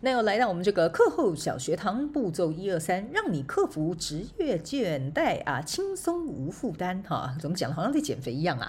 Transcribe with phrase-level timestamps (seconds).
[0.00, 7.74] 那又来到我们这个课后小学堂，步骤一二三，让你克服职业倦怠啊，轻松无负担哈、怎么讲？
[7.74, 8.68] 好像在减肥一样啊。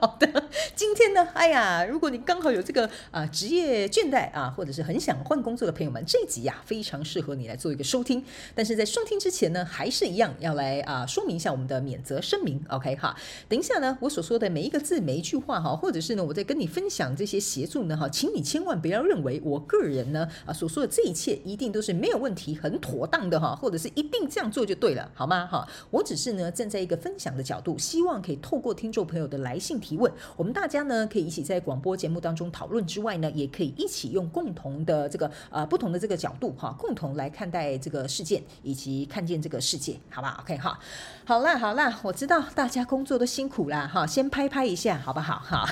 [0.00, 0.44] 好的。
[0.76, 8.22] 今天呢，哎呀，如果你刚好有这个啊职业倦怠啊，或者是很想换工作的朋友们，这集呀、非常适合你来做一个收听。
[8.54, 13.16] 但是在收听之前呢，还是一样要来啊说明一下我们的免责声明，OK 哈。
[13.48, 25.66] 等一下呢，我所说的每一个字、每一句话哈，或者是呢我在跟你分享这些协助呢哈，请你千万不要认为我个人呢啊所说的这一切一定都是没有问题、很妥当的哈，或者是一定这样做就对了，好吗哈？
[25.88, 30.65] 我只是呢站在一个分享的角度，希望可以透过听众朋友的来信提问，我们大。
[30.66, 40.76] 大家呢可以一起在广播节目当中讨论之外呢，也可以一起用共同的这个呃不同的这个角度哈，共同来看待这个事件以及看见这个世界，好吧？OK 哈，
[41.24, 45.64] 好啦好啦，我知道大家工作都辛苦啦哈，先拍拍一下好不好哈？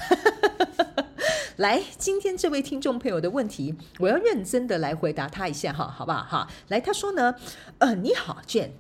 [1.59, 6.49] 来，今天这位听众朋友的问题，我要认真的来回答他一下哈，好不好哈？
[6.69, 7.35] 来，他说呢，
[7.79, 8.71] 呃，你好娟。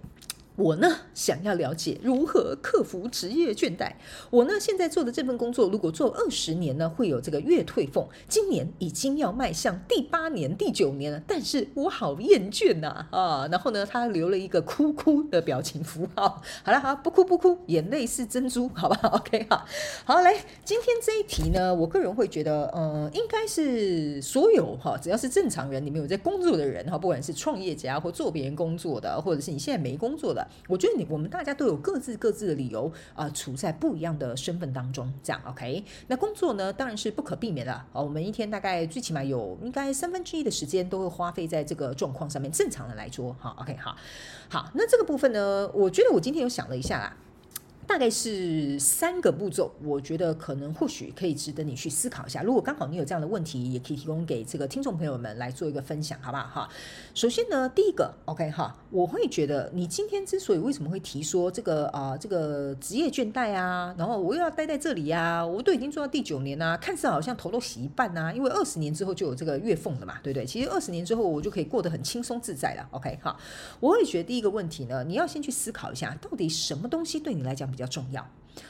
[0.56, 3.92] 我呢，想要了解如何克服职业倦怠。
[4.30, 8.08] 我呢，现在做的这份工作，如果做二十年呢，会有这个月退俸。
[8.28, 16.40] 今年已经要迈向第八年、第九年了，但是我好厌倦呐啊，然后呢，他留了一个哭哭的表情符号。
[16.62, 18.96] 好了，好，不哭不哭，眼泪是珍珠，好吧？
[19.12, 19.66] OK 哈，
[20.04, 20.32] 好，来，
[20.64, 30.43] 今天这一题呢，我个人会觉得，呃，应该是所有哈，只要是正常人，你们有在工作的人哈，不管是创业家或做别人工作的，或者是你现在没工作的。
[30.68, 35.84] 我觉得你我们大家都有各自各自的理由啊、呃，处在不一样的身份当中，这样 OK。
[36.06, 38.02] 那工作呢，当然是不可避免的哦。
[38.02, 42.50] 我们一天大概最起码有应该三分之一的时间都会花费在这个状况上面。
[42.52, 43.96] 正常的来说，哈 OK 好，
[44.48, 44.70] 好。
[44.74, 47.16] 那这个部分呢，我觉得我今天有想了一下啦。
[47.86, 52.42] 大概是三个步骤，我觉得可能或许可以值得你去思考一下。
[52.42, 56.44] 如果刚好你有这样的问题，也可以提供给这个听众朋友们来做一个分享，好不好？
[56.44, 56.68] 哈，
[57.14, 70.46] 首先呢，第一个，OK 哈，我会觉得你今天之所以为什么会提说这个啊、这个职业倦怠啊，然后我又要待在这里呀、啊，我都已经做到第九年啦、看似好像头都洗一半呐、因为二十年之后就有这个月俸了嘛，对不对？
[70.46, 73.36] 其实二十年之后我就可以过得很轻松自在了，OK 哈。
[73.80, 78.24] 我会觉得第一个问题呢，你要先去思考一下，到底什么东西对你来讲比较重要，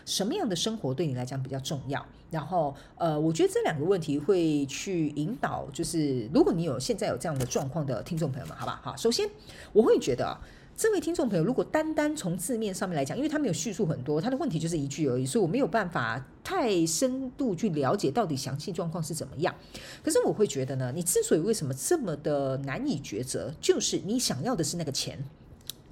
[0.07, 2.05] 什么样的生活对你来讲比较重要？
[2.31, 8.81] 然后，呃，我觉得这两个问题会去引导，就是如果你有现在有这样的状况的听众朋友们，好吧？
[8.83, 9.29] 好，首先
[9.73, 10.37] 我会觉得，
[10.77, 19.55] 这位听众朋友如果单单从字面上面来讲，因为他没有叙述很多，他的问题就是一句而已，所以我没有办法太深度去了解到底详细状况是怎么样。
[20.03, 25.23] 可是我会觉得呢，你之所以为什么这么的难以抉择，就是你想要的是那个钱。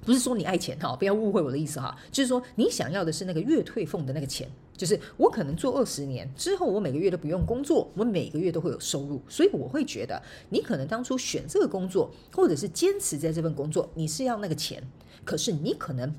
[0.05, 14.81] 不是说你爱钱哈，不要误会我的意思哈，就是说你想要的是那个月退俸的那个钱，就是我可能做二十年之后，我每个月都不用工作，我每个月都会有收入，所以我会觉得你可能当初选这个工作，或者是坚持在这份工作，你是要那个钱，
[15.23, 16.13] 可是你可能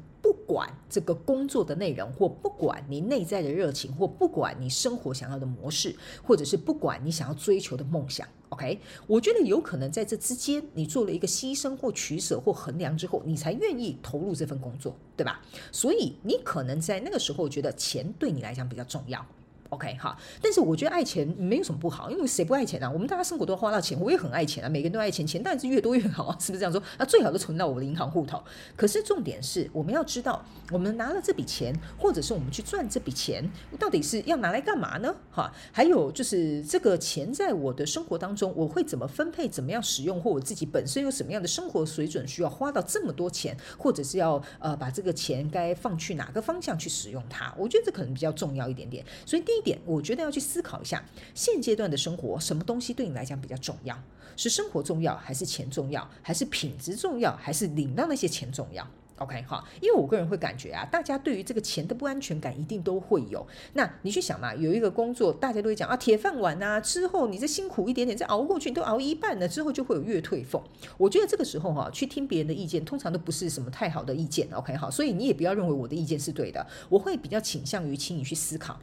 [0.54, 8.24] 管这个工作的内容，或不管你内在的热情，或不管你生活想要的模式，或者是不管你想要追求的梦想。
[8.50, 8.78] OK，
[9.08, 15.42] 我觉得有可能在这之间，你做了一个牺牲或取舍或衡量之后，你才愿意投入这份工作，对吧？
[15.72, 19.26] 所以你可能在那个时候觉得钱对你来讲比较重要。
[19.74, 22.88] OK 哈，但是我觉得爱钱没有什么不好，因为谁不爱钱啊？
[22.90, 26.80] 我们大家生活都花到钱，我也很爱钱啊，每个人都爱钱，钱当然是越多越好啊，是不是这样说？
[26.98, 28.42] 那最好都存到我的银行户头。
[28.76, 35.14] 可是重点是，我们要知道，我们拿了这笔钱，或者是我们去赚这笔钱，到底是要拿来干嘛呢？
[35.32, 47.52] 哈，还有就是这个钱在我的生活当中，我会怎么分配，怎么样使用，或我自己本身有什么样的生活水准，需要花到这么多钱，或者是要呃把这个钱该放去哪个方向去使用它？
[47.56, 49.04] 我觉得这可能比较重要一点点。
[49.24, 53.98] 所以第一点，我觉得要去思考一下，现阶段的生活，什么东西对你来讲比较重要？
[54.36, 56.08] 是生活重要，还是钱重要？
[56.20, 58.86] 还是品质重要，还是领到那些钱重要
[59.18, 63.46] ？OK 哈，因为我个人会感觉啊，大家对于这个钱的不安全感一定都会有。
[63.74, 70.60] 那你去想嘛，有一个工作，大家都会讲啊，铁饭碗啊，之后你再辛苦一点点，再熬过去，你都熬一半了，之后就会有月退俸。
[70.98, 74.48] 我觉得这个时候哈，去听别人的意见，通常都不是什么太好的意见。
[74.52, 78.80] OK 好，所以你也不要认为我的意见是对的，我会比较倾向于请你去思考。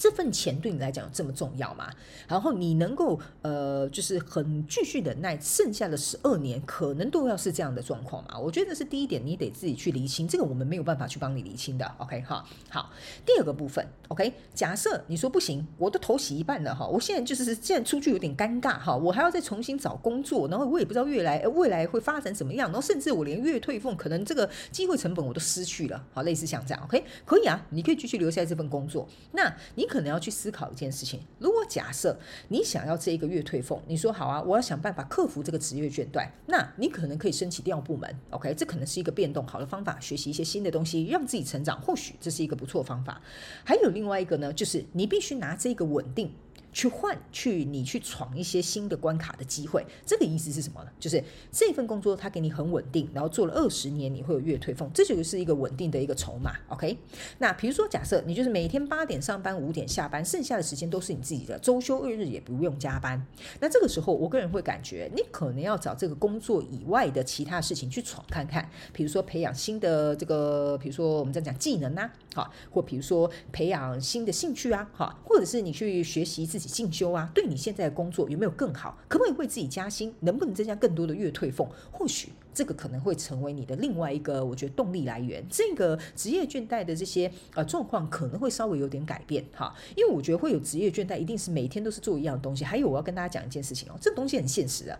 [0.00, 1.90] 这份钱对你来讲有这么重要吗？
[2.26, 8.38] 然后你能够呃，就是很继续忍耐，剩下的十二年可能都要是这样的状况吗？
[8.38, 11.84] 我觉得是第一点，你得自己去厘清，这个我们没有办法去帮你厘清的。
[11.98, 12.90] OK 哈，好，
[13.26, 29.89] 第二个部分，OK，假设你说不行，我都头洗一半了哈，我现在就是现在出去有点尴尬哈，我还要再重新找工作，然后我也不知道未来未来会发展怎么样，然后甚至我连月退俸可能这个机会成本我都失去了，好，类似像这样，OK，可以啊，你可以继续留下这份工作，那你。
[29.90, 31.20] 可能要去思考一件事情。
[31.40, 32.16] 如果假设
[32.48, 38.08] 你想要这一个月退俸，你说好啊，我要想办法克服这个职业倦怠，那你可能可以申请调部门。
[38.30, 43.20] OK，这可能是一个变动好的方法，学习一些新的东西，让自己成长，或许这是一个不错方法。
[43.64, 46.32] 还有另外一个呢，就是你必须拿这个稳定。
[46.72, 50.90] 去换去你去闯一些新的关卡的机会，这个意思是什么呢？
[50.98, 56.52] 就是这份工作它给你很稳定，然后做了二十年，你会有月退俸，这就是一个稳定的一个筹码。
[56.68, 56.96] OK，
[57.38, 63.26] 那比如说假设你就是每天八点上班，五点下班，剩下的时间都是你自己的，周休二日也不用加班。
[63.60, 78.96] 那这个时候，我个人会感觉你可能要找这个工作以外的其他事情去闯看看，比如说培养新的这个，比如说我们在讲技能啊，好，或比如说培养新的兴趣啊，好，或者是你去学习自己进修啊，对你现在的工作有没有更好？
[79.08, 80.14] 可不可以为自己加薪？
[80.20, 81.68] 能不能增加更多的月退俸？
[81.90, 85.44] 或许这个可能会成为你的另外一个，我觉得动力来源。
[85.48, 92.64] 这个职业倦怠的这些呃状况可能会稍微有点改变哈，因为我觉得会有职业倦怠，一定是每天都是做一样的东西。
[92.64, 94.98] 还有我要跟大家讲一件事情哦，这东西很现实的，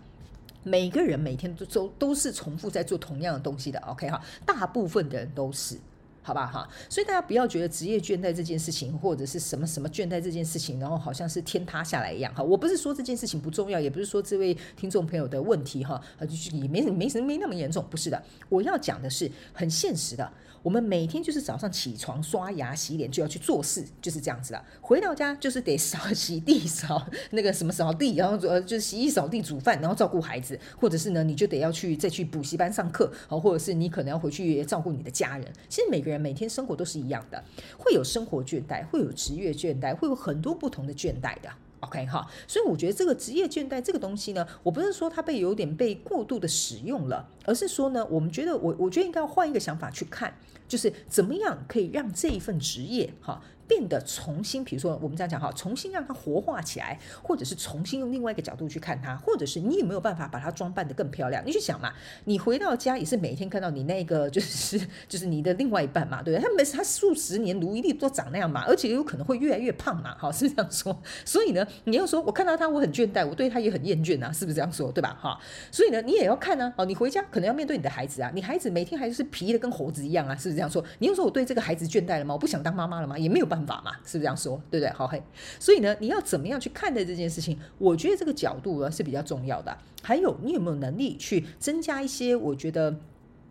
[0.62, 3.78] 每个人每天都都都是重复在做同样的东西的。
[3.80, 5.76] OK 哈，大部分的人都是。
[6.22, 12.42] 好吧哈，所以大家不要觉得职业倦怠这件事情，或者是什么什么倦怠这件事情，然后好像是天塌下来一样哈。
[12.42, 18.22] 我不是说这件事情不重要，也不是说这位听众朋友的问题哈，就是也没没什么没那么严重，不是的。
[18.48, 20.30] 我要讲的是很现实的。
[20.62, 24.64] 我们每天就是早上起床、刷牙、洗脸就要去做事，就是这样子的。
[24.80, 35.46] 回到家就是得扫洗地、扫那个什么扫地，然后呃就是洗衣、扫地、煮饭，然后照顾孩子，或者是呢你就得要去再去补习班上课，好，或者是你可能要回去照顾你的家人。
[35.68, 37.42] 其实每个人每天生活都是一样的，
[37.78, 41.48] 会有生活倦怠，会有职业倦怠，会有很多不同的倦怠的。
[41.80, 50.34] OK 哈，所以我觉得这个职业倦怠这个东西呢，我不是说它被有点被过度的使用了，而是说呢，我们觉得我我觉得应该要换一个想法去看，
[50.68, 53.42] 就是怎么样可以让这一份职业哈。
[53.70, 61.40] 变得重新，比如说我们这样讲哈，重新让它活化起来，或者是重新用另外一个角度去看它，或者是你有没有办法把它装扮得更漂亮？
[61.46, 61.92] 你去想嘛，
[62.24, 66.42] 你回到家也是每天看到你那个就是 就是你的另外一半嘛，对不对？
[66.44, 71.00] 他没他数十年如一日都长那样嘛，而且有可能会越来越胖嘛，哈，是这样说？
[71.24, 74.90] 所以呢，你要说我看到他我很倦怠，我对他也很厌倦啊，是不是这样说？
[74.90, 75.16] 对吧？
[75.20, 75.38] 哈，
[75.70, 80.84] 所以呢，你也要看呢，哦，你回家可能要面对你的孩子啊，你孩子每天还是皮的跟猴子一样啊，是不是这样说？
[80.98, 82.34] 你又说我对这个孩子倦怠了吗？
[82.34, 83.16] 我不想当妈妈了吗？
[83.18, 84.36] 也没有办法法嘛，是不是这样？
[84.36, 84.92] 说对不对？
[84.92, 85.22] 好嘿，
[85.58, 87.58] 所以呢，你要怎么样去看待这件事情？
[87.78, 89.76] 我觉得这个角度呢是比较重要的。
[90.02, 92.34] 还有，你有没有能力去增加一些？
[92.36, 92.96] 我觉得。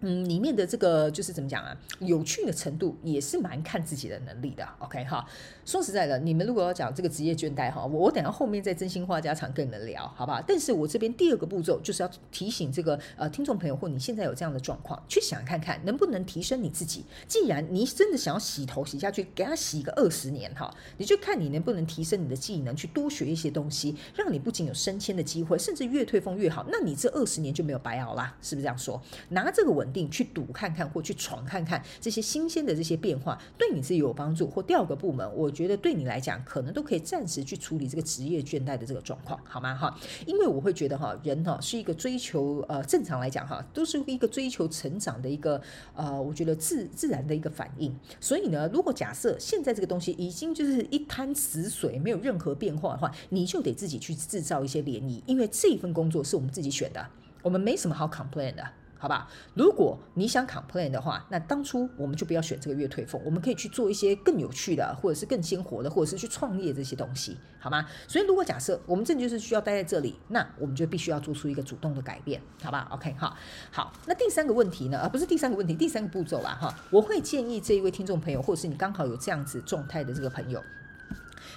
[0.01, 1.75] 嗯，里面的这个就是怎么讲啊？
[1.99, 4.65] 有趣的程度也是蛮看自己的能力的。
[4.79, 5.25] OK 哈，
[5.65, 10.41] 说实在的，你们如果要讲这个职业倦怠哈，我我等下后面再真心话家常跟你们聊，好不好？
[10.47, 17.03] 但是我这边第二个步骤就是要提醒这个呃听众朋友，或你现在有这样的状况，去想看看能不能提升你自己。
[17.27, 26.65] 既然你真的想要洗头洗下去，给他洗个二十年哈，你就看你能不能提升你的技能，去多学一些东西，让你不仅有升迁的机会，甚至越退风越好。
[26.71, 29.01] 那你这二十年就没有白熬啦，是不是这样说？
[29.27, 29.88] 拿这个稳。
[29.91, 39.75] 定去赌看看或去闯看看这些新鲜的这些变化，对你是有帮助，或调个部门，我觉得对你来讲可能都可以暂时去处理这个职业倦怠的这个状况，好吗？
[39.75, 45.61] 哈，因为我会觉得哈，人哈是一个追求呃，正常来讲哈，都是一个追求成长的一个
[45.93, 47.95] 呃，我觉得自自然的一个反应。
[48.19, 57.07] 所以呢，如果假设现在这个东西已经就是一滩死水，没有任何变化的话，你就得自己去制造一些涟漪，因为这份工作是我们自己选的，
[57.41, 58.63] 我们没什么好 complain 的。
[59.01, 67.87] 好吧，如果你想 complain 的话，那当初我们就不要选这个月退俸，我们可以去做一些更有趣的，或者是更鲜活的，或者是去创业这些东西，好吗？
[68.09, 73.37] 所以如果假设我们真的就是需要待在这里，那我们就必须要做出一个主动的改变，好吧？OK，好，
[73.71, 74.99] 好，那第三个问题呢？
[74.99, 80.61] 啊，不是第三个问题，第三个步骤啦，哈，我会建议这一位听众朋友，或者是你刚好有这样子状态的这个朋友，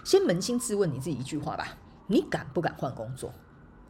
[0.05, 3.35] 先扪心自问你自己一句话吧：你敢不敢换工作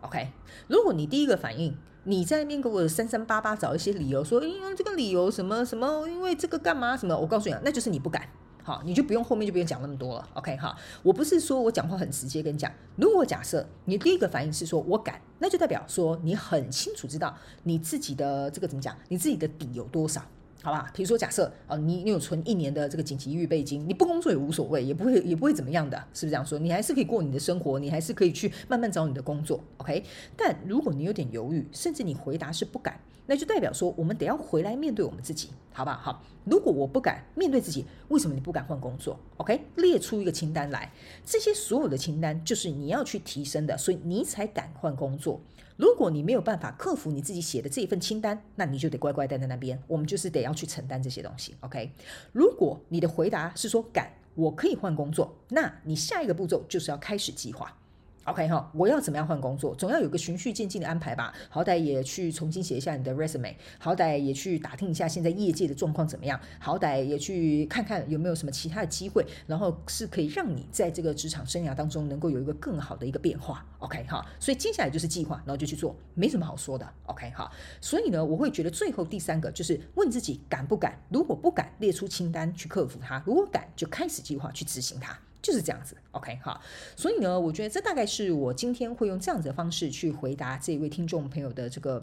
[0.01, 0.33] ？OK，
[0.69, 7.17] 如果你第一个反应，你在那边给我三三八八找一些理由，说因为这个理由什么什么，因为这个干嘛什么？
[7.17, 8.29] 我告诉你啊，那就是你不敢，
[8.65, 10.77] 好，你就不用后面就不用讲那么多了，OK 哈。
[11.05, 20.21] 我不是说我讲话很直接跟你讲，如果假设你第一个反应是说我敢，那就代表说你很清楚知道你自己的这个怎么讲，你自己的底有多少。
[20.63, 20.91] 好吧？
[20.95, 26.59] 比如说假设啊，你你有存一年的这个紧急预备金，你不工作也无所谓，也不会也不会怎么样的，是不是这样说？
[26.59, 30.05] 你还是可以过你的生活，你还是可以去慢慢找你的工作，OK？
[30.37, 35.99] 但如果你有点犹豫，甚至你回答是不敢，那就代表说我们得要回来面对我们自己，好吧？
[36.01, 39.61] 好，如果我不敢面对自己，为什么你不敢换工作？OK？
[39.77, 40.93] 列出一个清单来，
[41.27, 45.41] 这些所有的清单就是你要去提升的，所以你才敢换工作。
[45.83, 49.83] 如果你没有办法克服你自己写的这一份清单，那你就得乖乖待在那边。
[49.89, 51.91] 我们就是得要去承担这些东西，OK？
[52.31, 57.77] 如果你的回答是说敢，我可以换工作，那你下一个步骤就是要开始计划。
[58.25, 59.75] OK 哈，我要怎么样换工作？
[59.75, 61.35] 总要有个循序渐进的安排吧。
[61.49, 73.67] 好歹也去重新写一下你的 resume，好歹也去打听一下现在业界的状况怎么样，好歹也去看看有没有什么其他的机会，然后是可以让你在这个职场生涯当中能够有一个更好的一个变化。
[73.81, 76.89] OK 哈，所以接下来就是计划，然后就去做，没什么好说的。
[77.07, 77.51] OK 哈，
[77.81, 80.97] 所以呢，我会觉得最后第三个就是问自己敢不敢？
[81.09, 85.19] 如果不敢，列出清单去克服它；如果敢，就开始计划去执行它。
[85.43, 86.63] 就是这样子，OK 好，
[86.97, 92.03] 所以呢，我觉得这大概是我今天会用这样子的方式去回答这一位听众朋友的这个。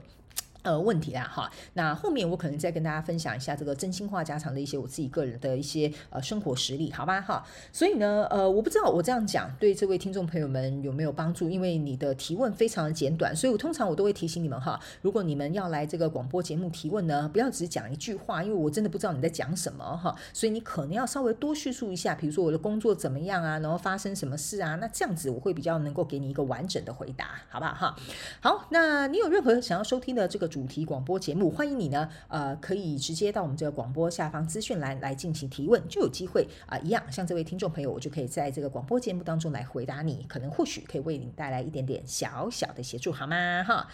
[0.62, 27.96] 呃，问题啦，哈，那后面我可能再跟大家分享一下这个真心话家常的一些我自己个人的一些呃生活实例，好吧，哈，所以呢，呃，我不知道我这样讲对这位听众朋友们有没有帮助，因为你的提问非常的简短，所以我通常我都会提醒你们哈，如果你们要来这个广播节目提问呢，不要只讲一句话，因为我真的不知道你在讲什么哈，所以你可能要稍微多叙述一下，比如说我的工作怎么样啊，然后发生什么事啊，那这样子我会比较能够给你一个完整的回答，好不好哈？
[28.42, 30.49] 好，那你有任何想要收听的这个。
[30.50, 43.64] 主题广播节目，欢迎你呢，呃，可以直接到我们这个广播下方资讯栏来进行提问，就有机会啊、一样像这位听众朋友，我就可以在这个广播节目当中来回答你，可能或许可以为你带来一点点小小的协助，好吗？
[43.64, 43.88] 哈，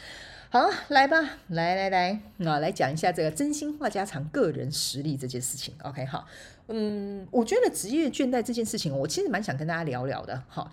[0.50, 1.18] 好，来吧，
[1.50, 6.26] 来来来，啊，来讲一下这个真心话家常个人实力这件事情，OK，好，
[6.70, 10.72] 嗯，我觉得职业倦怠这件事情，我其实蛮想跟大家聊聊的，哈。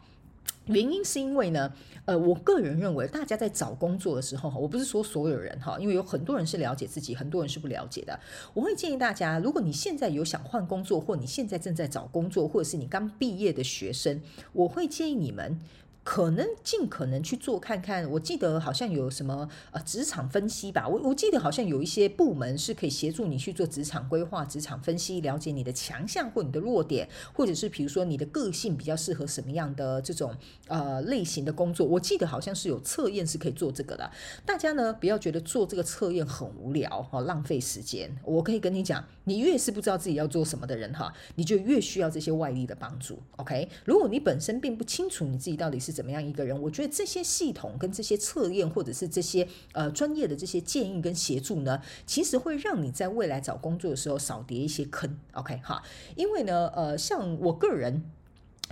[0.66, 1.72] 原因是因为呢，
[2.04, 8.18] 呃，我个人认为，大家在找工作的时候，我不是说所有人哈，因为有很多人是了解自己，很多人是不了解的。
[8.54, 14.20] 我会建议大家，如果你现在有想换工作，或你现在正在找工作，或者是你刚毕业的学生，
[14.52, 15.58] 我会建议你们。
[16.04, 30.34] 可能尽可能去做看看，我记得好像有什么呃职场分析吧，我我记得好像有一些部门是可以协助你去做职场规划、职场分析，了解你的强项或你的弱点，或者是比如说你的个性比较适合什么样的这种
[30.66, 31.86] 呃类型的工作。
[31.86, 34.10] 我记得好像是有测验是可以做这个的。
[34.44, 38.10] 大家呢不要觉得做这个测验很无聊哈，浪费时间。
[38.24, 43.20] 我可以跟你讲，你越是不知道自己要做什么的人哈，你就越需要这些外力的帮助。
[43.36, 46.60] OK，如果你本身并不清楚你自己到底是怎么样一个人？
[46.60, 55.18] 我觉得这些系统跟这些测验，或者是这些呃专业的这些建议跟协助呢，其实会让你在未来找工作的时候少跌一些坑。
[55.34, 55.82] OK 哈，
[56.16, 58.02] 因为呢，呃，像我个人。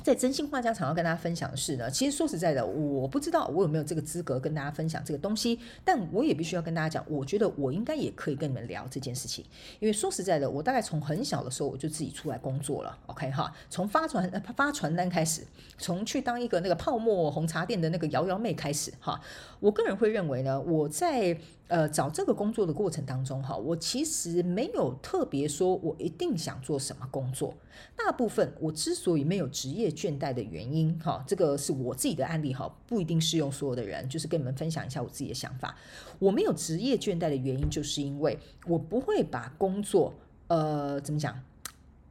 [0.02, 9.44] 在真心话家常要跟大家分享的是呢，其实说实在的，我不知道我有没有这个资格跟大家分享这个东西，但我也必须要跟大家讲，我觉得我应该也可以跟你们聊这件事情，
[9.78, 15.42] 因为说实在的，我大概从很小的时候我就自己出来工作了，OK 哈，从发传发传单开始，
[15.76, 19.20] 从去当一个那个泡沫红茶店的那个摇摇妹开始哈，
[19.60, 21.36] 我个人会认为呢，我在。
[21.70, 27.54] 呃，找这个工作的过程当中，哈，我其实没有特别说我一定想做什么工作。
[27.96, 35.76] 大部分我之所以没有职业业倦怠的原因，哈，这个是我自己的案例，哈，不一定适用所有的人，就是跟你们分享一下我自己的想法。
[36.18, 40.14] 我没有职业倦怠的原因，就是因为我不会把工作，
[40.48, 41.42] 呃，怎么讲，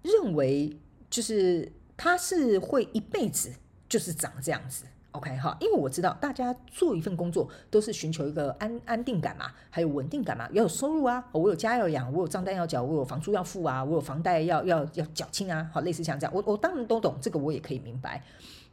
[0.01, 0.75] 认为
[1.09, 3.51] 就是他是会一辈子
[3.88, 4.85] 就是长这样子。
[5.12, 18.24] OK 哈，因为我知道大家做一份工作都是寻求一个安安定感嘛，还有稳定感嘛，要有收入啊，我有家要养，我有账单要缴，我有房租要付啊，我有房贷要要要缴清啊，好，类似像这样，我我当然都懂这个，我也可以明白。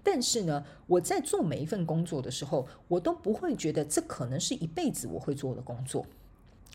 [0.02, 6.04] 但是呢，我在做每一份工作的时候，我都不会觉得这可能是一辈子我会做的工作。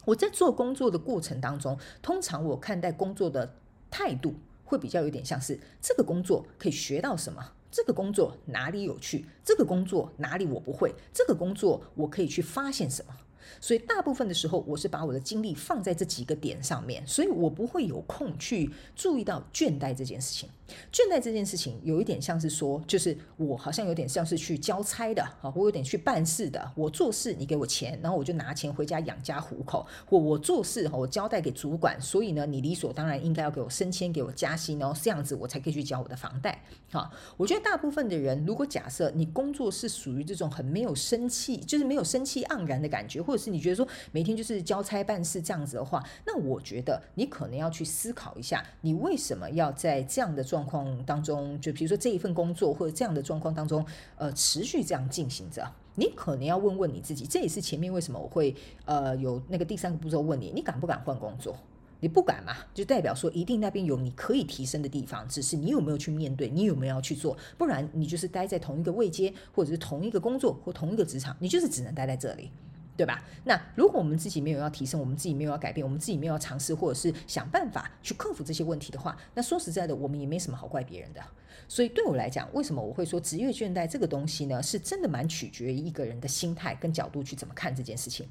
[0.06, 3.54] 我在做工作的过程当中，通常我看待工作的
[3.92, 4.34] 态度
[4.66, 7.52] 会比较有点像是这个工作可以学到什么。
[7.72, 9.26] 这个工作哪里有趣？
[9.44, 10.94] 这个工作哪里我不会？
[11.14, 13.16] 这个工作我可以去发现什么？
[13.60, 20.50] 所以大部分的时候，我是把我的精力放在这几个点上面，所以我不会有空去注意到倦怠这件事情。
[20.90, 26.72] 倦怠这件事情有一点像是说，就是我好像有点像是去交差的啊，我有点去办事的。
[26.76, 29.86] 我做事，你给我钱，然后我就拿钱回家养家糊口。
[30.06, 36.64] 或我做事，我交代给主管，所以呢，你理所当然应该要给我升迁，给我加薪，然后这样子我才可以去交我的房贷。
[36.90, 53.86] 好，我觉得大部分的人，如果假设你工作是属于这种很没有生气，就是没有生气盎然的感觉，或者是你觉得说每天就是交差办事这样子的话，那我觉得你可能要去思考一下，你为什么要在这样的状况当中，就比如说这一份工作或者这样的状况当中，
[54.18, 55.66] 呃，持续这样进行着。
[55.96, 61.56] 你可能要问问你自己，这也是前面为什么我会呃有那个第三个步骤问你，你敢不敢换工作？
[62.04, 72.50] 你不敢嘛，就代表说一定那边有你可以提升的地方，只是你有没有去面对，你有没有要去做，不然你就是待在同一个位阶，或者是同一个工作或同一个职场，你就是只能待在这里。
[72.98, 73.24] 对吧？
[73.46, 81.22] 那如果我们自己没有要提升，我们自己没有要改变，我们自己没有要尝试，或者是想办法去克服这些问题的话，那说实在的，我们也没什么好怪别人的。
[81.68, 84.62] 所以对我来讲，为什么我会说职业倦怠这个东西呢？
[84.62, 88.28] 是真的蛮取决于一个人的心态跟角度去怎么看这件事情。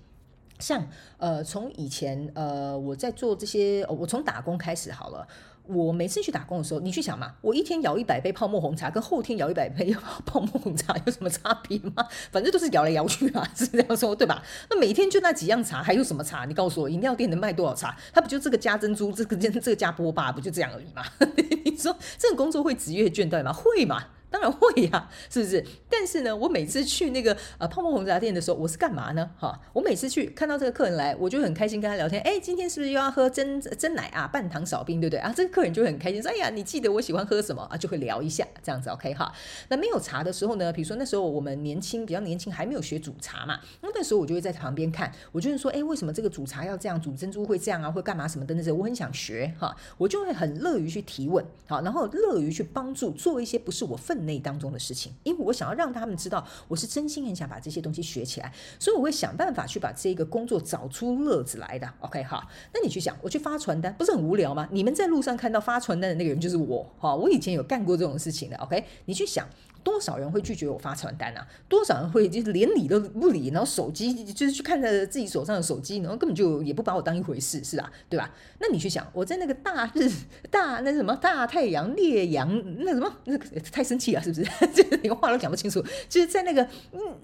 [0.58, 0.86] 像
[1.16, 5.26] 呃，从以前呃，我在做这些，我从打工开始好了。
[5.72, 9.94] 我每次去打工的时候，你去想嘛，我一天摇一百杯泡沫红茶，跟后天摇一百杯
[10.26, 12.06] 泡沫红茶有什么差别吗？
[12.32, 14.42] 反正都是摇来摇去啊，是这样说对吧？
[14.68, 16.44] 那每天就那几样茶，还有什么茶？
[16.44, 17.96] 你告诉我，饮料店能卖多少茶？
[18.12, 21.04] 它不就这个加珍珠，这个这个加波霸，不就这样而已嘛？
[21.64, 23.52] 你说这种工作会职业倦怠吗？
[23.52, 24.02] 会吗？
[24.40, 25.62] 当然会呀、是不是？
[25.90, 29.30] 但是呢，我每次去那个呃泡沫红茶店的时候，我是干嘛呢？
[29.38, 32.22] 哈，我每次去看到这个客人来，我就很开心跟他聊天。
[32.22, 34.26] 哎，今天是不是又要喝珍珍奶啊？
[34.26, 35.30] 半糖少冰，对不对啊？
[35.36, 37.76] 这个客人就很开心说：哎呀，你记得我喜欢喝什么啊？
[37.76, 39.30] 就会聊一下这样子，OK 哈。
[39.68, 40.72] 那没有茶的时候呢？
[40.72, 43.60] 比如说那时候我们年轻，比较年轻，还没有学煮茶嘛。
[43.82, 47.14] 那那时候我就会在旁边看，我就会说：哎，为什么这个煮茶要这样煮？
[47.14, 47.90] 珍珠会这样啊？
[47.90, 48.72] 会干嘛什么的那些？
[48.72, 55.12] 我很想学哈，我就会很乐于去提问，好，然后乐于去帮助做一些不是我分内内当中的事情。
[55.24, 61.92] 因为我想要让他们知道，我是真心很想把这些东西学起来，所以我会想办法去把这个工作找出乐子来的。
[61.98, 64.68] OK，好，那你去想，我去发传单，不是很无聊吗？
[64.70, 68.56] 你们在路上看到发传单的那个人就是我，哈，我以前有干过这种事情的。
[68.58, 69.48] OK，你去想。
[69.82, 71.46] 多少人会拒绝我发传单啊？
[71.68, 77.90] 多少人会就是连理都不理，然后手机就是去看着自己手上的手机，然后根本就也不把我当一回事，是吧？
[78.08, 78.32] 对吧？
[78.58, 80.10] 那你去想，我在那个大日
[80.50, 82.48] 大那什么大太阳烈阳
[82.84, 84.44] 那什么那个太生气了，是不是？
[84.74, 85.82] 就是连话都讲不清楚。
[86.08, 86.66] 就是在那个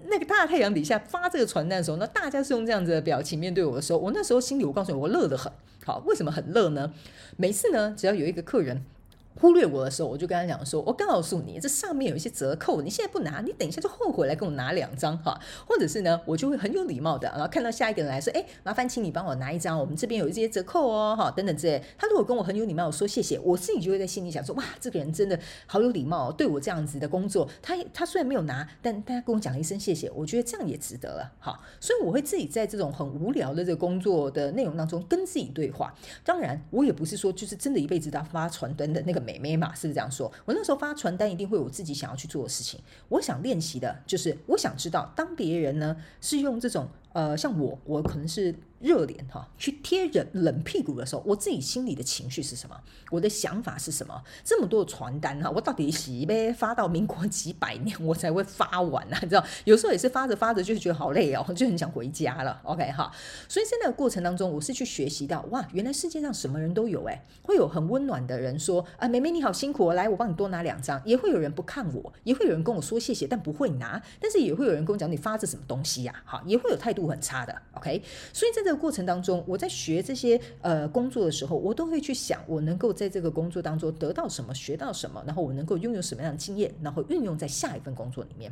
[0.05, 5.51] 那个大太阳底下发这个传单的时候，那大家是用这样子的表情面对我的时候，我那时候心里我告诉你，我乐得很。
[5.85, 6.91] 好，为什么很乐呢？
[7.37, 8.83] 每次呢，只要有一个客人。
[9.39, 15.39] 忽略我的时候，我就跟他讲说：“我告诉你，这上面有一些折扣，你现在不拿，你等一下就后悔来跟我拿两张哈。
[15.67, 31.59] 或者是呢，我就会很有礼貌的，然后看到下一个人来说：‘哎，麻烦请你帮我拿一张，我们这边有一些折扣哦，哈，等等之类。’他如果跟我很有礼貌，说谢谢，我自己就会在心里想说：哇，这个人真的好有礼貌，对我这样子的工作，他他虽然没有拿，但大家跟我讲一声谢谢，我觉得这样也值得了，哈。
[31.79, 35.93] 所以我会自己在这种很无聊的这个工作的内容当中跟自己对话。
[36.23, 40.09] 当然，我也不是说就是真的一辈子都发传单的那个美妹嘛，是不是这样？
[40.09, 42.79] 说，我那时候发传单一定会有我自己想要去做的事情。
[43.09, 46.87] 我想练习的就是，我想知道当别人呢是用这种。
[47.13, 52.79] 呃，像我，我可能是热脸哈，去贴人冷屁股的时候，我自己心里的情绪是什么？
[53.09, 54.21] 我的想法是什么？
[54.43, 59.17] 这么多的传单哈，我到底洗呗发到民国几百年我才会发完啊？
[59.23, 62.61] 你知道，有时候也是发着发着就是觉得好累哦，就很想回家了。
[62.63, 63.11] OK 哈，
[63.49, 76.13] 所以在那个过程当中，我是去学习到哇，原来世界上什么人都有哎，会有很温暖的人说啊，妹妹你好辛苦，来我帮你多拿两张，也会有人不看我，也会有人跟我说谢谢，但不会拿，但是也会有人跟我讲你发着什么东西呀？
[76.23, 77.07] 哈，也会有太度。
[77.07, 78.01] 很差的，OK，
[78.33, 88.51] 所以在这个过程当中，我在学这些呃工作的时候，我都会去想，我能够在这个工作当中得到什么，学到什么，然后我能够拥有什么样的经验，然后运用在下一份工作里面。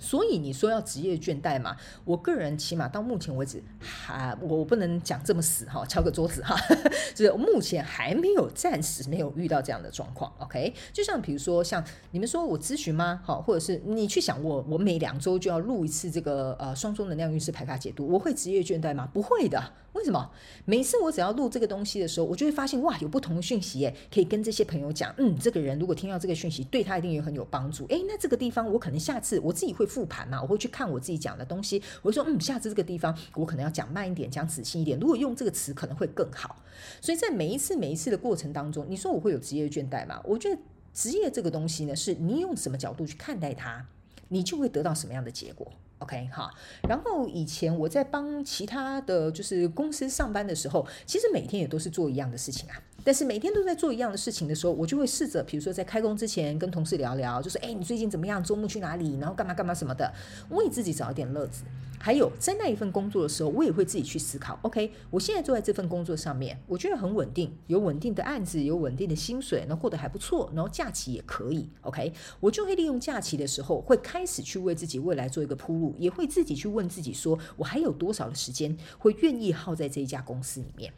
[0.00, 1.76] 所以你说要职业倦怠嘛？
[2.04, 6.56] 我个人起码到目前为止，还我不能讲这么死哈，敲个桌子哈，
[7.14, 10.32] 就是目前还没有，暂时没有遇到这样的状况。
[10.38, 13.20] OK，就像比如说像你们说我咨询吗？
[13.24, 19.08] 好，或者是你去想我，我每两周就要录一次这个呃双周能量运势排卡解读，我会职业倦怠吗？
[19.12, 19.62] 不会的。
[19.98, 20.30] 为什么？
[20.64, 25.12] 每次我只要录这个东西的时候，我就会发现哇，有不同的讯息耶，可以跟这些朋友讲。
[25.18, 27.84] 嗯，这个人如果听到这个讯息，对他一定也很有帮助。
[27.88, 34.96] 诶，那这个地方我可能下次我自己会复盘嘛，我会去看我自己讲的东西，我说嗯，下次这个地方我可能要讲慢一点，讲仔细一点。
[35.00, 36.62] 如果用这个词可能会更好。
[37.00, 40.20] 所以在每一次每一次的过程当中，你说我会有职业倦怠吗？
[40.24, 40.60] 我觉得
[40.94, 43.84] 职业这个东西呢，是你用什么角度去看待它，
[44.28, 45.72] 你就会得到什么样的结果。
[45.98, 46.50] OK 哈，
[46.88, 52.80] 然后以前我在帮其他的就是公司上班的时候，其实每天也都是做一样的事情啊。
[53.04, 58.42] 但是每天都在做一样的事情的时候，我就会试着，比如说在开工之前跟同事聊聊，就说：“哎，你最近怎么样？
[58.42, 59.16] 周末去哪里？
[59.18, 60.12] 然后干嘛干嘛什么的，
[60.50, 61.62] 为自己找一点乐子。”
[62.00, 71.68] 还有在那一份工作的时候，我也会自己去思考：OK，我现在坐在这份工作上面，我觉得很稳定，有稳定的案子，有稳定的薪水，然后过得还不错，然后假期也可以。
[71.82, 80.92] OK，我就会利用假期的时候，会开始去为自己未来做一个铺路，也会自己去问自己说：我还有多少的时间会愿意耗在这一家公司里面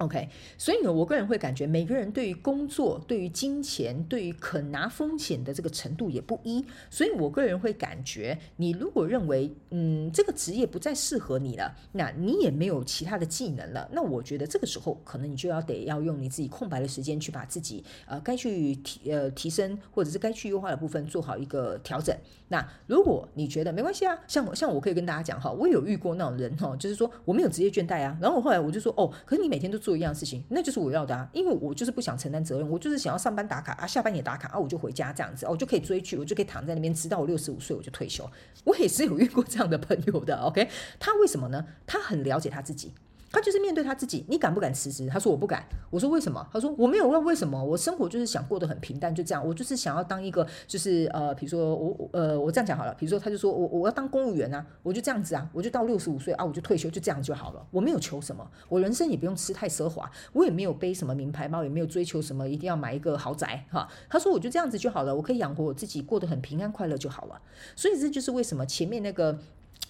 [0.00, 22.16] ？OK，所以呢，我个人会感觉每个人对于工作、对于金钱、对于肯拿风险的这个程度也不一，所以我个人会感觉，你如果认为嗯这个职业不再适合你了，那你也没有其他的技能了，那我觉得这个时候可能你就要得要用你自己空白的时间去把自己呃该去提呃提升或者是该去优化的部分做好一个调整。
[22.48, 29.89] 那如果你觉得没关系啊，像我像我可以跟大家讲哈，我有遇过那种人哈，就是说我没有职业倦怠啊，然后我后来我就说哦，可是你每天都做。
[29.90, 38.24] 做一样事情，那就是我要的啊，因为我就是不想承担责任，我就是想要上班打卡啊，下班也打卡啊，我就回家这样子，我就可以追剧，我就可以躺在那边，直到我六十五岁我就退休。
[38.62, 40.68] 我也是有遇过这样的朋友的，OK？
[41.00, 41.66] 他为什么呢？
[41.88, 42.92] 他很了解他自己。
[43.32, 45.06] 他就是面对他自己，你敢不敢辞职？
[45.06, 45.64] 他说我不敢。
[45.88, 46.44] 我说为什么？
[46.52, 49.46] 他说我没有问为什么，我生活就是想过得很平淡，就这样。
[49.46, 52.92] 我就是想要当一个，就是呃，比如说我呃，我这样讲好了。
[52.94, 57.64] 比如说他就说我我要当公务员啊，我就这样子啊，我就到六十五岁啊，我就退休，就这样就好了。
[57.70, 63.88] 我没有求什么，我人生也不用吃太奢华，我也没有背什么名牌包，也没有追求什么一定要买一个豪宅哈。
[64.08, 67.40] 他说我就这样子就好了，我可以养活我自己，过得很平安快乐就好了。
[67.76, 69.38] 所以这就是为什么前面那个。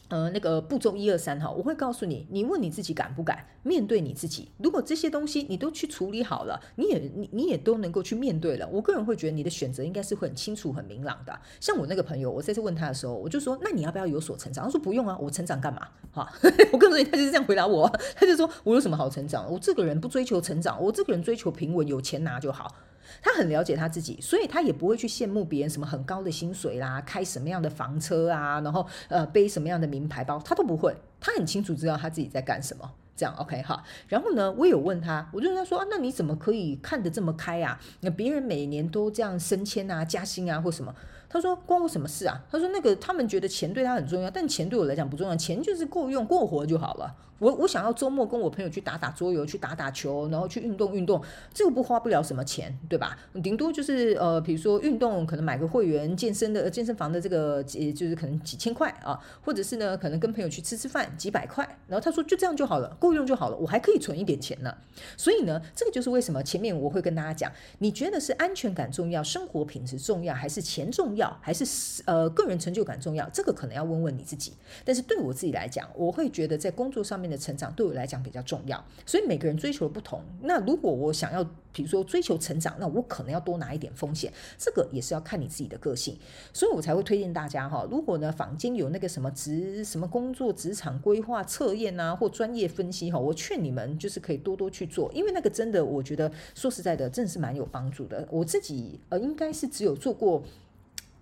[0.08, 4.50] 呃，那个步骤一二三哈，我会告诉你，你问你自己敢不敢面对你自己。
[4.58, 11.40] 如果这些东西你都去处理好了，你也你你也都能够去面对了，我个人会觉得你的选择应该是会很清楚、很明朗的。
[11.60, 14.64] 像我那个朋友，我这次问他的时候，我就说，那你要不要有所成长？
[14.64, 15.86] 他说不用啊，我成长干嘛？
[16.10, 16.28] 哈，
[16.72, 19.48] 我告诉你，他就是这样回答我， 他就说我有什么好成长？
[19.48, 22.74] 我这个人不追求成长，我这个人追求平稳，有钱拿就好。
[23.22, 30.96] 他很了解他自己，所以他也不会去羡慕别人什么很高的薪水啦，开什么样的房车啊，然后呃背什么样的名牌包，他都不会。
[31.20, 33.82] 他很清楚知道他自己在干什么，这样 OK 哈。
[34.08, 37.78] 然后呢，我有问他，我就跟他说啊，那你怎么可以看得这么开啊？
[38.00, 40.94] 那别人每年都这样升迁啊、加薪啊或什么？
[41.30, 42.42] 他说关我什么事啊？
[42.50, 47.14] 他说那个他们觉得钱对他很重要，但钱对我来讲不重要，钱就是够用过活就好了。
[47.38, 51.22] 我我想要周末跟我朋友去打打桌游，去打打球，然后去运动运动，
[51.54, 53.16] 这个不花不了什么钱，对吧？
[53.42, 61.66] 顶多就是呃，比如说运动，可能买个会员，健身的健身房的这个，也就是可能几千块啊，或者是呢，可能跟朋友去吃吃饭，几百块。
[61.88, 64.74] 然后他说就这样就好了，够用就好了，我还可以存一点钱呢。
[65.16, 73.28] 所以呢，这个就是为什么前面我会跟大家讲，你觉得是安全感重要，生活品质重要，还是钱重要，要还是呃个人成就感重要？
[73.30, 74.54] 这个可能要问问你自己。
[74.84, 80.20] 但是对我自己来讲，我会觉得在工作上面的成长对我来讲比较重要，所以每个人追求的不同。
[80.42, 86.18] 那如果我想要，比如说追求成长，那我可能要多拿一点风险，这个也是要看你自己的个性。
[86.52, 98.26] 所以我才会推荐大家哈，如果呢坊间有那个什么职什么工作职场规划测验啊，或专业分析哈，我劝你们就是可以多多去做，因为那个真的我觉得说实在的，真的是蛮有帮助的。
[98.30, 100.42] 我自己呃应该是只有做过。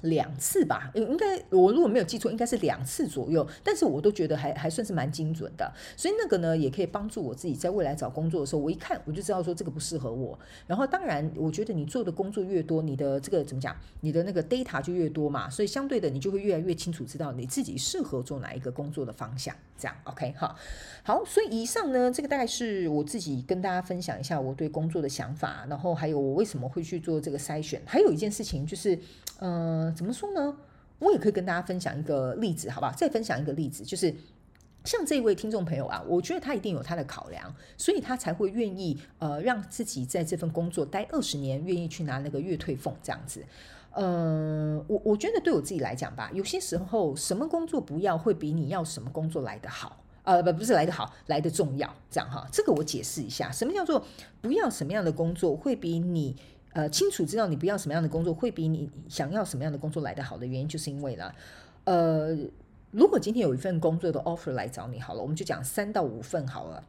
[0.02, 3.46] 两次吧，应该我如果没有记错，应该是两次左右。
[3.64, 10.38] 但是我都觉得还还算是蛮精准的，所以那个呢也可以帮助我自己在未来找工作的时候，我一看我就知道说这个不适合我。
[10.66, 19.54] 然后当然，我觉得你做的工作越多，你的这个怎么讲，你的那个 data 就越多嘛，所以相对的你就会越来越清楚知道你自己适合做哪一个工作的方向。
[19.76, 20.56] 这样 OK 哈，
[21.04, 27.80] 好，所以以上呢，这个大概是我自己跟大家分享一下我对工作的想法，然后还有我为什么会去做这个筛选。
[27.86, 28.98] 还有一件事情就是，
[29.38, 29.92] 呃。
[29.96, 30.56] 怎么说呢？
[31.00, 32.92] 我也可以跟大家分享一个例子，好不好？
[32.92, 34.14] 再分享一个例子，就是
[34.84, 43.44] 像这位听众朋友啊，我觉得他一定有他的考量，所以他才会愿意呃让自己在这份工作待二十年，愿意去拿那个月退俸这样子。
[43.92, 52.46] 呃，我我觉得对我自己来讲吧，有些时候什么工作不要会比你要什么工作来得好，呃，不不是来得好，来得重要，这样哈。
[52.52, 54.04] 这个我解释一下，什么叫做
[54.40, 56.36] 不要什么样的工作会比你。
[56.78, 61.34] 呃，清楚知道你不要什么样的工作，会比你想要什么样的工作来得好的原因，就是因为呢，
[61.82, 62.38] 呃，
[62.92, 66.84] 如果今天有一份工作的 offer 来找你，好了，我们就讲三到五份好了，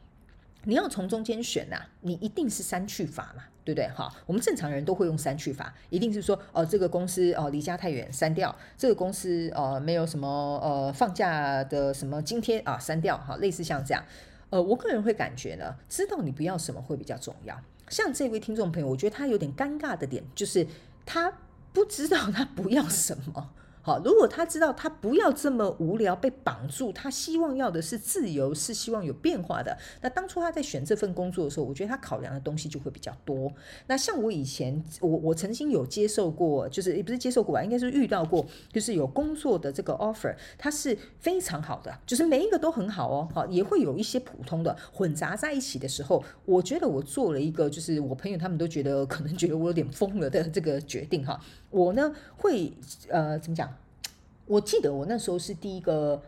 [0.65, 3.87] 你要从中间选呐、你一定是删去法嘛，对不对？
[3.87, 13.17] 哈，我们正常人都会用删去法，一定是说，哦、这个公司哦、离家太远，删掉；这个公司、呃、没有什么呃放假的什么津贴啊，删掉。
[13.17, 14.05] 哈，类似像这样，
[14.51, 17.59] 呃，我个人会感觉呢，知道你不要什么会比较重要。
[17.89, 20.65] 像这位听众朋友，我觉得他有点尴尬的点，就是
[21.05, 21.31] 他
[21.73, 23.49] 不知道他不要什么。
[23.81, 29.77] 好，如果他知道他不要这么无聊被绑住，他希望要的是自由，是希望有变化的。
[30.01, 33.51] 那当初他在选这份工作的时候，我觉得他考量的东西就会比较多。
[33.87, 43.27] 那像我以前，我我曾经有接受过，就是也不是接受过吧，应该是遇到过，就是有工作的这个 offer，它是非常好的，就是每一个都很好哦。
[43.33, 51.39] 好，也会有一些普通的混杂在一起的时候，我觉得我做了一个，就是我朋友他们都觉得可能觉得我有点疯了的这个决定哈。
[51.69, 52.73] 我呢会
[53.09, 53.73] 呃怎么讲？
[54.45, 56.21] 我记得我那时候是第一个，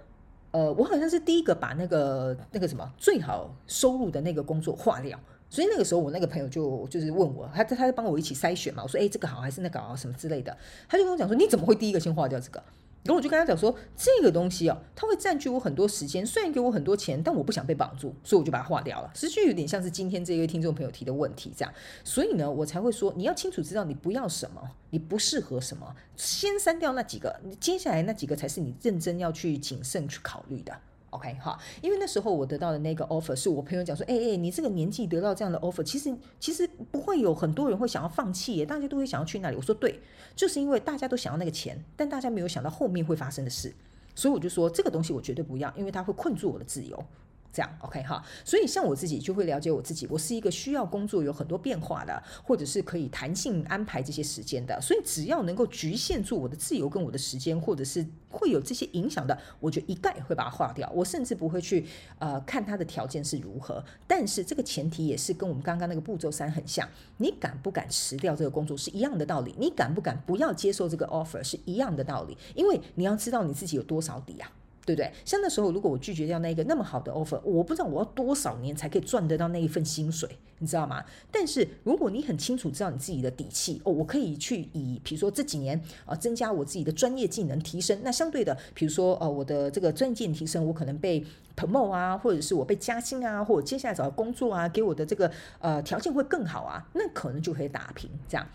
[0.52, 5.20] 呃，我好像是第一个把那个那个什么最好收入的那个工作划掉。
[5.50, 8.84] 所以那个时候我那个朋友就就是问我，他他他帮我一起筛选嘛。
[8.84, 10.56] 我说哎，这个好还是那个好什么之类的。
[10.88, 12.64] 他就跟我讲说，你怎么会第一个先划掉这个？
[13.04, 19.12] 然后我就跟他讲说，这个东西哦，它会占据我很多时间，虽然给我很多钱，但我不想被绑住，所以我就把它划掉了。
[19.16, 24.62] 实际有点像是今天这位听众朋友提的问题这样，所以呢，我才会说，你要清楚知道你不要什么，
[24.92, 30.72] 你不适合什么，先删掉那几个，接下来那几个才是你认真要去谨慎去考虑的。
[31.12, 39.56] OK 哈，因为那时候我得到的那个 offer 是我朋友讲说，哎哎，你这个年纪得到这样的 offer，其实其实不会有很多人会想要放弃耶，大家都会想要去那里。
[39.56, 40.00] 我说对，
[40.36, 43.74] 就是因为大家都想要那个钱，但大家没有想到后面会发生的事，
[44.16, 47.06] 所以我就说这个东西我绝对不要，因为它会困住我的自由。
[47.54, 54.80] 这样 OK 哈，所以像我自己就会了解我自己，我是一个需要工作有很多变化的，或者是可以弹性安排这些时间的。
[54.82, 60.90] 所以只要能够局限住我的自由跟我的时间，或者是会有这些影响的，我就一概会把它划掉。
[60.96, 61.86] 我甚至不会去
[62.20, 63.84] 呃看他的条件是如何。
[64.08, 66.88] 但是这个前提也是跟我们刚刚那个步骤三很像，
[67.18, 74.50] 你敢不敢辞掉这个工作是一样的道理，你敢不敢不要接受这个 offer 是一样的道理，因为你要知道你自己有多少底啊。
[74.86, 75.12] 对不对？
[75.24, 81.04] 像那时候，如果我拒绝掉那个那么好的 offer，我不知道我要多少年才可以赚得到那一份薪水，你知道吗？
[81.32, 88.00] 但是如果你很清楚知道你自己的底气，哦，我可以去以，比如说这几年啊，增加我自己的专业技能提升。
[88.04, 91.24] 那相对的，比如说呃，我的这个专业技能提升，我可能被
[91.56, 98.48] promote 啊，或者是我被加薪啊，或者接下来找到工作啊，给我的这个呃条件会更好啊，那可能就可以打平这样。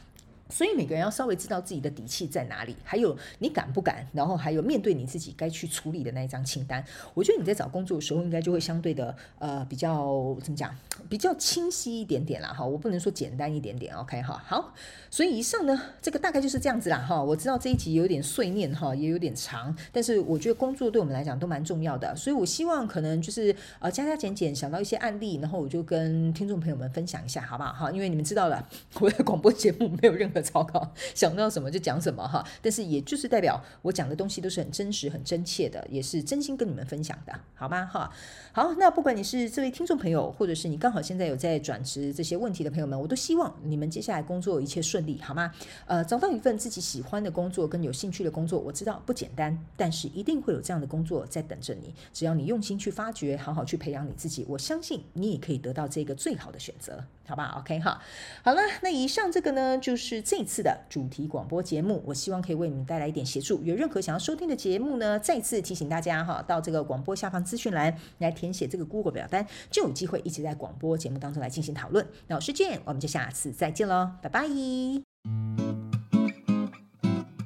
[0.48, 6.84] 所以每个人要稍微知道自己的底气在哪里，还有你敢不敢，然后还有面对你自己该去处理的那一张清单。
[7.14, 10.72] 我觉得你在找工作的时候，应该就会相对的呃比较怎么讲，
[11.08, 12.64] 比较清晰一点点啦哈。
[12.64, 14.40] 我不能说简单一点点，OK 哈。
[14.46, 14.72] 好，
[15.10, 17.20] 所以以上呢，这个大概就是这样子啦哈。
[17.20, 27.90] 我知道这一集有点碎念哈，也有点长，但是我觉得工作对我们来讲都蛮重要的，所以我希望可能就是呃加加减减想到一些案例，然后我就跟听众朋友们分享一下，好不好哈？
[27.90, 28.64] 因为你们知道了，
[29.00, 30.35] 我的广播节目没有任何。
[30.46, 37.84] 糟糕想到什么就讲什么哈，但是也就是代表我讲的东西都是很真实、很真切的，也是真心跟你们分享的，好吗？
[37.86, 38.10] 哈，
[38.52, 45.52] 好，那不管你是这位听众朋友，或者是你刚好现在有在转职这些问题的朋友们，我都希望你们接下来工作一切顺利，好吗？
[45.86, 57.04] 呃，找到一份自己喜欢的工作跟有兴趣的工作，我知道不简单，但是一定会有这样的工作在等着你，只要你用心去发掘，好好去培养你自己，我相信你也可以得到这个最好的选择。
[57.26, 58.00] 好吧，OK 哈，
[58.42, 62.02] 好了，那以上这个呢，就是这次的主题广播节目。
[62.06, 63.62] 我希望可以为你们带来一点协助。
[63.64, 72.06] 有任何想要收听的节目呢，再次提醒大家哈，到这个广播下方资讯栏来填写这个 Google 表单，就有机会一直在广播节目当中来进行讨论。
[72.28, 75.65] 那我是 Jhen，我们就下次再见喽，拜拜。